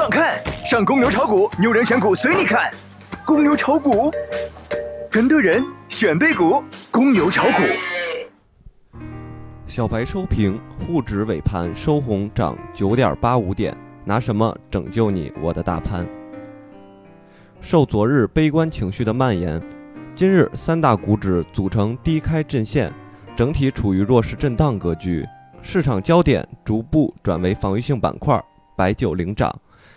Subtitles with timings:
[0.00, 2.72] 上看，上公牛炒股，牛人选股随你看。
[3.22, 4.10] 公牛炒股，
[5.10, 7.62] 跟对人选对股，公牛炒股。
[9.66, 13.76] 小白收评，沪指尾盘收红，涨九点八五点。
[14.02, 16.06] 拿什么拯救你，我的大盘？
[17.60, 19.62] 受昨日悲观情绪的蔓延，
[20.16, 22.90] 今日三大股指组成低开阵线，
[23.36, 25.26] 整体处于弱势震荡格局。
[25.60, 28.42] 市场焦点逐步转为防御性板块，
[28.74, 29.54] 白酒领涨。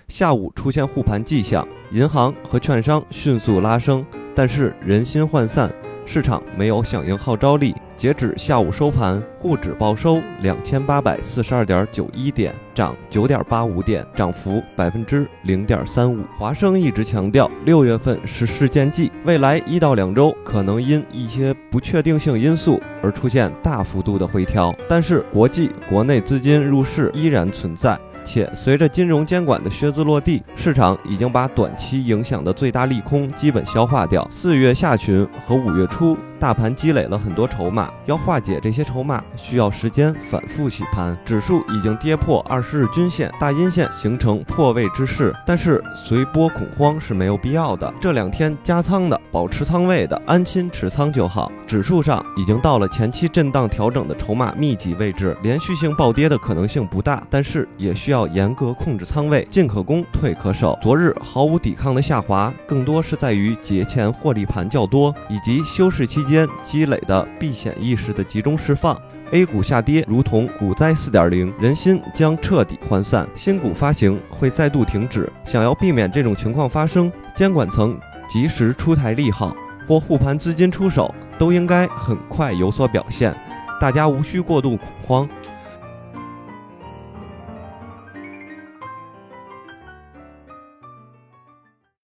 [0.08, 4.06] 下午出现护盘迹象，银行和券商迅速拉升，
[4.36, 5.72] 但是人心涣散。
[6.06, 16.22] 市场没有响应号召力，截止下午收盘，沪指报收两千八百四十二点九一点，涨九点八五点，涨幅百分之零点三五。
[16.38, 27.98] 华生一直强调，六月份是事件季，未来一到两周可能因一些不确定性因素而出现大幅度的回调，但是国际、国内资金入市依然存在。
[28.26, 34.28] 且随着金融监管的靴子落地，市场已经把短期影响的最大利空基本消化掉。
[34.32, 36.18] 四月下旬和五月初。
[36.44, 41.18] 大盘积累了很多筹码，要化解这些筹码需要时间反复洗盘。
[41.24, 47.94] 指数已经跌破二十日均线，大阴线形成破位之势，但是随波恐慌是没有必要的。
[47.98, 51.50] 这两天加仓的、保持仓位的，安心持仓就好。
[51.66, 60.78] 指数上已经到了前期震荡调整的筹码密集位置，连续性暴跌的可能性不大，但是也需要严格控制仓位，进可攻，退可守。
[60.82, 66.33] 昨日毫无抵抗的下滑，更多是在于节前获利盘较多，以及休市期间。
[66.34, 69.00] 间积累的避险意识的集中释放
[69.32, 75.32] ，A 股下跌如同股灾四点零，人心将彻底涣散，新股发行会再度停止。
[75.46, 77.96] 想要避免这种情况发生，监管层
[78.28, 79.56] 及时出台利好
[79.88, 83.36] 或护盘资金出手，都应该很快有所表现。
[83.80, 85.30] 大家无需过度恐慌，